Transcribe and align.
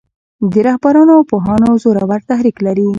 د 0.51 0.53
رهبرانو 0.67 1.11
او 1.17 1.23
پوهانو 1.31 1.69
زورور 1.83 2.21
تحرک 2.29 2.55
لري. 2.65 2.87